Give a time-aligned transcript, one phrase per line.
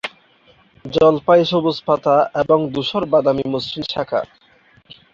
[0.85, 4.21] জলপাই-সবুজ পাতা এবং ধূসর বাদামী মসৃণ শাখা।